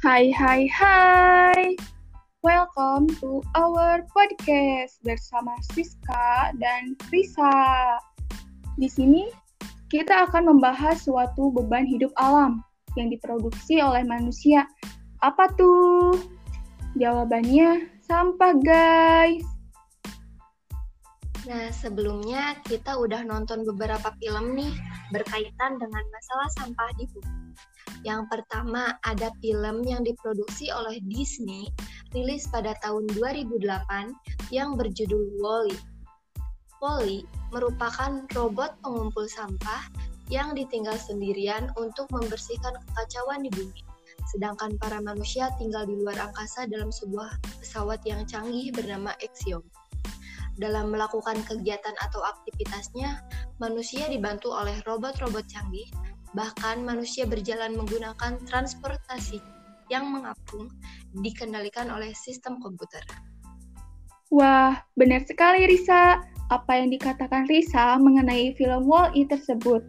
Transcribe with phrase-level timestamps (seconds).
[0.00, 1.76] Hai hai hai.
[2.40, 8.00] Welcome to our podcast bersama Siska dan Risa.
[8.80, 9.28] Di sini
[9.92, 12.64] kita akan membahas suatu beban hidup alam
[12.96, 14.64] yang diproduksi oleh manusia.
[15.20, 16.16] Apa tuh?
[16.96, 19.44] Jawabannya sampah, guys.
[21.44, 24.72] Nah, sebelumnya kita udah nonton beberapa film nih
[25.12, 27.40] berkaitan dengan masalah sampah di bumi.
[28.00, 31.68] Yang pertama ada film yang diproduksi oleh Disney,
[32.16, 33.60] rilis pada tahun 2008
[34.48, 35.76] yang berjudul Wall-E.
[36.80, 39.84] Wall-E merupakan robot pengumpul sampah
[40.32, 43.84] yang ditinggal sendirian untuk membersihkan kekacauan di bumi.
[44.32, 49.60] Sedangkan para manusia tinggal di luar angkasa dalam sebuah pesawat yang canggih bernama Axiom.
[50.56, 53.20] Dalam melakukan kegiatan atau aktivitasnya,
[53.60, 55.88] manusia dibantu oleh robot-robot canggih
[56.34, 59.42] Bahkan manusia berjalan menggunakan transportasi
[59.90, 60.70] yang mengapung
[61.18, 63.02] dikendalikan oleh sistem komputer.
[64.30, 66.22] Wah, benar sekali Risa.
[66.54, 69.82] Apa yang dikatakan Risa mengenai film Wall-E tersebut.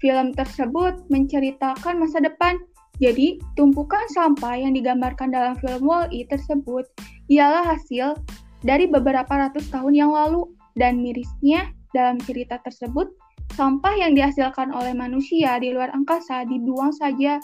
[0.00, 2.56] Film tersebut menceritakan masa depan.
[2.96, 6.88] Jadi, tumpukan sampah yang digambarkan dalam film Wall-E tersebut
[7.28, 8.16] ialah hasil
[8.64, 10.48] dari beberapa ratus tahun yang lalu
[10.80, 13.14] dan mirisnya dalam cerita tersebut
[13.52, 17.38] Sampah yang dihasilkan oleh manusia di luar angkasa dibuang saja,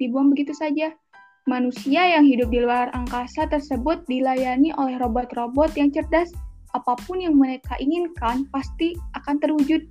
[0.00, 0.94] dibuang begitu saja.
[1.44, 6.32] Manusia yang hidup di luar angkasa tersebut dilayani oleh robot-robot yang cerdas.
[6.76, 9.84] Apa pun yang mereka inginkan pasti akan terwujud.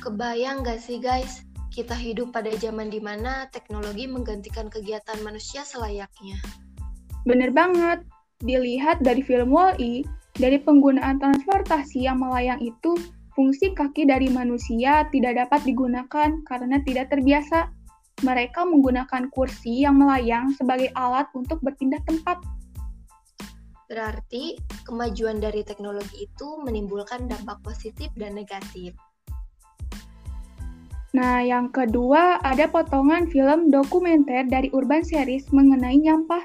[0.00, 6.36] Kebayang gak sih guys, kita hidup pada zaman di mana teknologi menggantikan kegiatan manusia selayaknya.
[7.24, 8.04] Bener banget.
[8.40, 10.00] Dilihat dari film Wall-E,
[10.40, 12.96] dari penggunaan transportasi yang melayang itu,
[13.36, 17.68] fungsi kaki dari manusia tidak dapat digunakan karena tidak terbiasa.
[18.24, 22.40] Mereka menggunakan kursi yang melayang sebagai alat untuk berpindah tempat.
[23.88, 24.56] Berarti,
[24.88, 28.96] kemajuan dari teknologi itu menimbulkan dampak positif dan negatif.
[31.10, 36.44] Nah, yang kedua ada potongan film dokumenter dari Urban Series mengenai nyampah,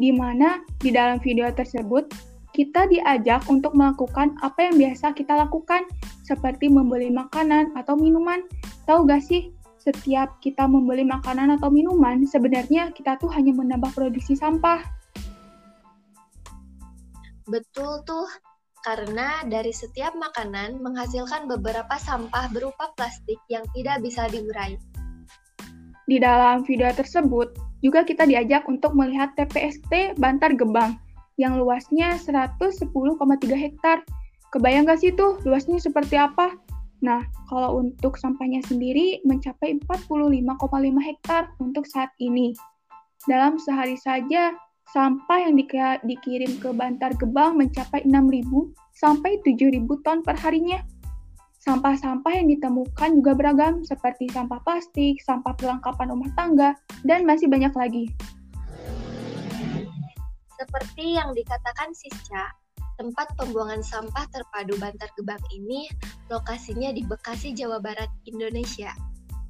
[0.00, 2.08] di mana di dalam video tersebut
[2.56, 5.84] kita diajak untuk melakukan apa yang biasa kita lakukan,
[6.24, 8.40] seperti membeli makanan atau minuman.
[8.88, 14.32] Tahu gak sih, setiap kita membeli makanan atau minuman, sebenarnya kita tuh hanya menambah produksi
[14.32, 14.80] sampah.
[17.44, 18.26] Betul tuh,
[18.80, 24.80] karena dari setiap makanan menghasilkan beberapa sampah berupa plastik yang tidak bisa diurai.
[26.08, 27.52] Di dalam video tersebut,
[27.84, 30.98] juga kita diajak untuk melihat TPST Bantar Gebang,
[31.36, 32.90] yang luasnya 110,3
[33.56, 34.02] hektar.
[34.52, 36.56] Kebayang gak sih tuh luasnya seperti apa?
[37.04, 42.56] Nah, kalau untuk sampahnya sendiri mencapai 45,5 hektar untuk saat ini.
[43.28, 44.56] Dalam sehari saja,
[44.96, 45.60] sampah yang
[46.06, 48.48] dikirim ke Bantar Gebang mencapai 6.000
[48.96, 50.80] sampai 7.000 ton per harinya.
[51.60, 57.74] Sampah-sampah yang ditemukan juga beragam, seperti sampah plastik, sampah perlengkapan rumah tangga, dan masih banyak
[57.74, 58.06] lagi.
[60.56, 62.48] Seperti yang dikatakan Sisca,
[62.96, 65.84] tempat pembuangan sampah terpadu Bantar Gebang ini
[66.32, 68.90] lokasinya di Bekasi, Jawa Barat, Indonesia.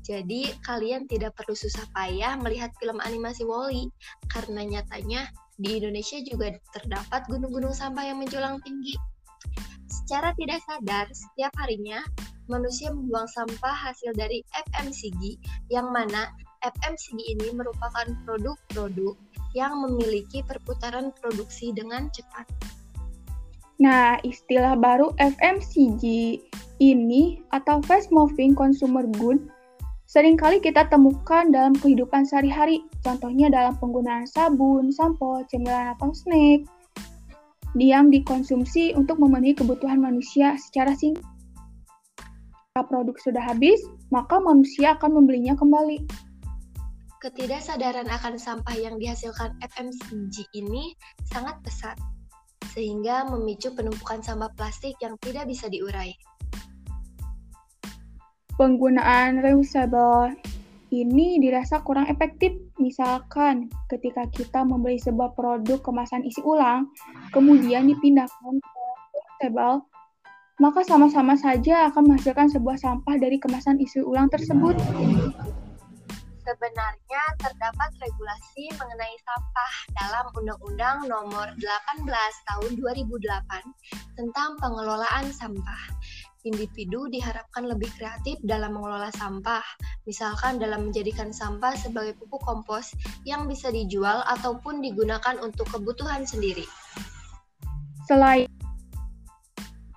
[0.03, 3.91] Jadi kalian tidak perlu susah payah melihat film animasi Wall-E
[4.31, 5.27] karena nyatanya
[5.59, 8.95] di Indonesia juga terdapat gunung-gunung sampah yang menjulang tinggi.
[9.91, 12.03] Secara tidak sadar, setiap harinya
[12.47, 15.43] manusia membuang sampah hasil dari FMCG
[15.75, 16.31] yang mana
[16.63, 19.19] FMCG ini merupakan produk-produk
[19.57, 22.45] yang memiliki perputaran produksi dengan cepat.
[23.81, 26.05] Nah, istilah baru FMCG
[26.81, 29.41] ini atau Fast Moving Consumer Good
[30.07, 32.85] sering kali kita temukan dalam kehidupan sehari-hari.
[33.03, 36.69] Contohnya dalam penggunaan sabun, sampo, cemilan atau snack
[37.77, 41.21] yang dikonsumsi untuk memenuhi kebutuhan manusia secara singkat.
[42.73, 46.05] Jika produk sudah habis, maka manusia akan membelinya kembali.
[47.27, 50.95] Ketidaksadaran akan sampah yang dihasilkan FMCG ini
[51.27, 51.99] sangat pesat,
[52.71, 56.15] sehingga memicu penumpukan sampah plastik yang tidak bisa diurai.
[58.55, 60.39] Penggunaan reusable
[60.95, 62.55] ini dirasa kurang efektif.
[62.79, 66.95] Misalkan ketika kita membeli sebuah produk kemasan isi ulang,
[67.35, 68.79] kemudian dipindahkan ke
[69.51, 69.83] reusable,
[70.63, 74.79] maka sama-sama saja akan menghasilkan sebuah sampah dari kemasan isi ulang tersebut.
[76.47, 82.07] Sebenarnya terdapat regulasi mengenai sampah dalam Undang-Undang Nomor 18
[82.47, 85.83] Tahun 2008 tentang pengelolaan sampah
[86.47, 89.67] individu diharapkan lebih kreatif dalam mengelola sampah,
[90.07, 92.95] misalkan dalam menjadikan sampah sebagai pupuk kompos
[93.27, 96.63] yang bisa dijual ataupun digunakan untuk kebutuhan sendiri.
[98.07, 98.47] Selain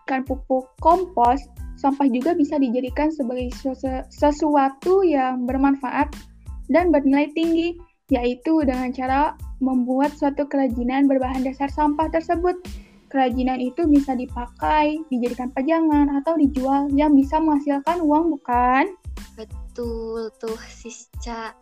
[0.09, 1.37] pupuk kompos,
[1.77, 3.53] sampah juga bisa dijadikan sebagai
[4.09, 6.09] sesuatu yang bermanfaat
[6.69, 7.75] dan bernilai tinggi,
[8.13, 12.57] yaitu dengan cara membuat suatu kerajinan berbahan dasar sampah tersebut
[13.09, 18.93] Kerajinan itu bisa dipakai, dijadikan pajangan, atau dijual yang bisa menghasilkan uang, bukan?
[19.33, 21.57] Betul tuh, Sisca.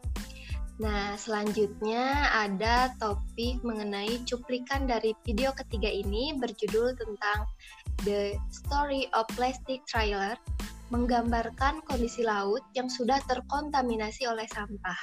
[0.83, 7.47] Nah, selanjutnya ada topik mengenai cuplikan dari video ketiga ini berjudul tentang
[8.03, 10.35] The Story of Plastic Trailer,
[10.89, 14.99] menggambarkan kondisi laut yang sudah terkontaminasi oleh sampah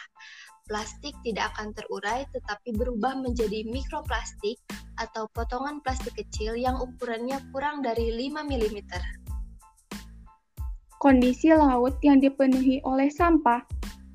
[0.64, 4.56] plastik tidak akan terurai tetapi berubah menjadi mikroplastik
[4.96, 8.78] atau potongan plastik kecil yang ukurannya kurang dari 5 mm.
[10.96, 13.60] Kondisi laut yang dipenuhi oleh sampah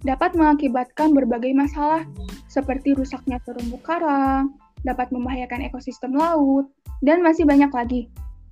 [0.02, 2.02] dapat mengakibatkan berbagai masalah
[2.50, 6.66] seperti rusaknya terumbu karang, dapat membahayakan ekosistem laut,
[7.06, 8.10] dan masih banyak lagi.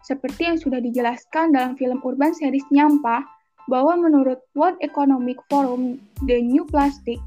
[0.07, 3.27] Seperti yang sudah dijelaskan dalam film urban series Nyampah,
[3.67, 7.19] bahwa menurut World Economic Forum, The New Plastic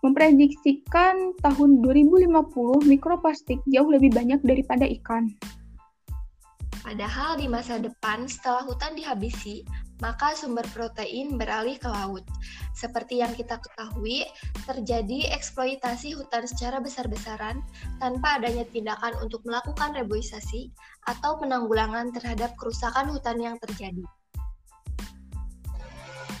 [0.00, 2.32] memprediksikan tahun 2050
[2.88, 5.28] mikroplastik jauh lebih banyak daripada ikan.
[6.86, 9.66] Padahal di masa depan setelah hutan dihabisi,
[9.98, 12.22] maka sumber protein beralih ke laut.
[12.78, 14.22] Seperti yang kita ketahui,
[14.70, 17.58] terjadi eksploitasi hutan secara besar-besaran
[17.98, 20.70] tanpa adanya tindakan untuk melakukan reboisasi
[21.10, 24.06] atau penanggulangan terhadap kerusakan hutan yang terjadi.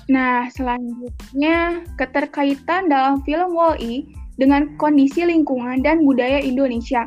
[0.06, 4.06] Nah, selanjutnya keterkaitan dalam film Wall-E
[4.38, 7.02] dengan kondisi lingkungan dan budaya Indonesia.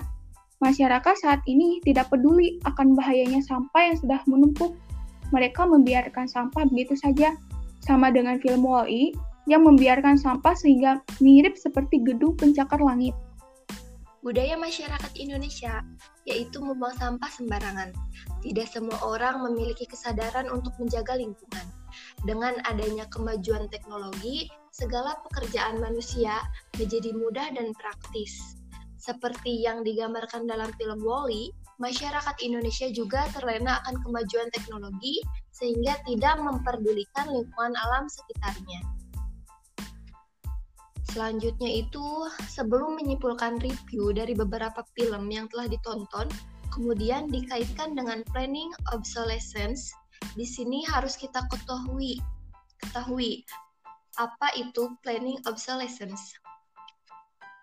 [0.59, 4.75] Masyarakat saat ini tidak peduli akan bahayanya sampah yang sudah menumpuk.
[5.31, 7.31] Mereka membiarkan sampah begitu saja,
[7.79, 9.15] sama dengan film Wall-E
[9.47, 13.15] yang membiarkan sampah sehingga mirip seperti gedung pencakar langit.
[14.19, 15.79] Budaya masyarakat Indonesia
[16.27, 17.95] yaitu membuang sampah sembarangan.
[18.44, 21.65] Tidak semua orang memiliki kesadaran untuk menjaga lingkungan
[22.27, 26.35] dengan adanya kemajuan teknologi, segala pekerjaan manusia
[26.75, 28.58] menjadi mudah dan praktis.
[29.00, 35.24] Seperti yang digambarkan dalam film Wall-E, masyarakat Indonesia juga terlena akan kemajuan teknologi
[35.56, 38.84] sehingga tidak memperdulikan lingkungan alam sekitarnya.
[41.10, 42.06] Selanjutnya itu,
[42.51, 46.30] sebelum menyimpulkan review dari beberapa film yang telah ditonton,
[46.69, 49.90] kemudian dikaitkan dengan planning obsolescence
[50.38, 52.22] di sini harus kita ketahui
[52.80, 53.42] ketahui
[54.19, 56.36] apa itu planning obsolescence.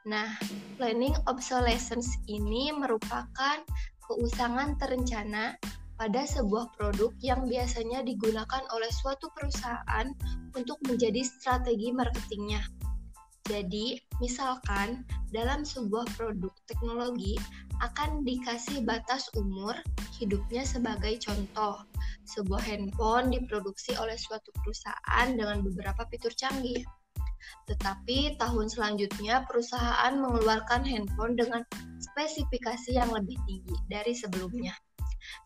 [0.07, 0.39] Nah,
[0.79, 3.59] planning obsolescence ini merupakan
[4.07, 5.59] keusangan terencana
[5.99, 10.07] pada sebuah produk yang biasanya digunakan oleh suatu perusahaan
[10.55, 12.63] untuk menjadi strategi marketingnya.
[13.51, 15.03] Jadi, misalkan
[15.35, 17.35] dalam sebuah produk teknologi
[17.83, 19.75] akan dikasih batas umur
[20.19, 21.83] hidupnya sebagai contoh
[22.27, 26.83] sebuah handphone diproduksi oleh suatu perusahaan dengan beberapa fitur canggih.
[27.67, 31.63] Tetapi tahun selanjutnya perusahaan mengeluarkan handphone dengan
[31.99, 34.75] spesifikasi yang lebih tinggi dari sebelumnya.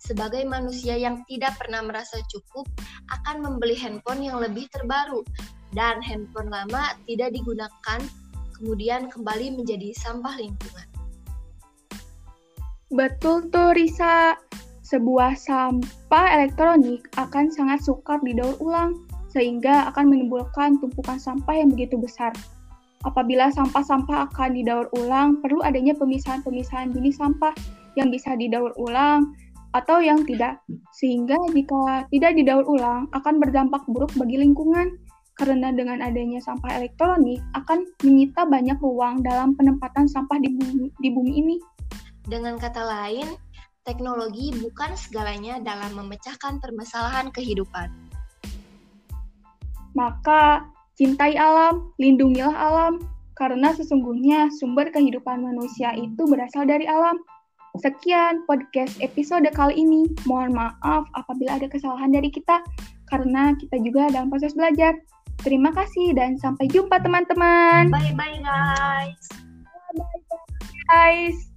[0.00, 2.68] Sebagai manusia yang tidak pernah merasa cukup
[3.08, 5.24] akan membeli handphone yang lebih terbaru
[5.72, 8.00] dan handphone lama tidak digunakan
[8.60, 10.86] kemudian kembali menjadi sampah lingkungan.
[12.90, 14.34] Betul tuh Risa
[14.82, 18.98] sebuah sampah elektronik akan sangat sukar didaur ulang,
[19.30, 22.34] sehingga akan menimbulkan tumpukan sampah yang begitu besar.
[23.06, 27.56] Apabila sampah-sampah akan didaur ulang, perlu adanya pemisahan-pemisahan jenis sampah
[27.96, 29.32] yang bisa didaur ulang
[29.72, 30.60] atau yang tidak.
[30.92, 35.00] Sehingga jika tidak didaur ulang, akan berdampak buruk bagi lingkungan,
[35.40, 41.08] karena dengan adanya sampah elektronik akan menyita banyak ruang dalam penempatan sampah di bumi, di
[41.08, 41.56] bumi ini.
[42.28, 43.24] Dengan kata lain,
[43.88, 48.09] teknologi bukan segalanya dalam memecahkan permasalahan kehidupan.
[49.96, 53.02] Maka, cintai alam, lindungilah alam,
[53.34, 57.16] karena sesungguhnya sumber kehidupan manusia itu berasal dari alam.
[57.78, 60.10] Sekian podcast episode kali ini.
[60.26, 62.60] Mohon maaf apabila ada kesalahan dari kita,
[63.08, 64.98] karena kita juga dalam proses belajar.
[65.40, 67.88] Terima kasih dan sampai jumpa teman-teman.
[67.88, 69.24] Bye-bye guys.
[69.96, 70.20] Bye-bye
[70.92, 71.49] guys.